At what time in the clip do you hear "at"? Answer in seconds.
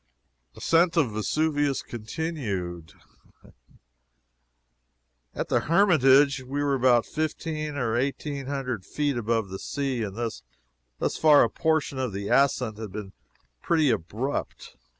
5.35-5.49